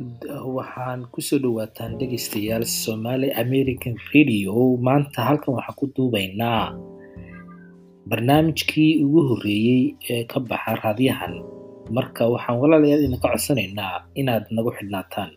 [0.00, 4.76] waxaan ku soo dhawaataan dhegeystayaal Somali American Radio.
[4.76, 6.76] Maanta halkan waxaan ku duubaynaa
[8.08, 11.34] barnaamijkii ugu horreeyey ee ka baxa raadiyahan.
[11.90, 15.30] Marka waxaan walaalayaal idinka codsanaynaa inaad nagu xidhnaataan.